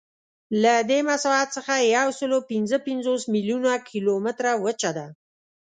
[0.63, 5.05] له دې مساحت څخه یوسلاوپینځهپنځوس میلیونه کیلومتره وچه ده.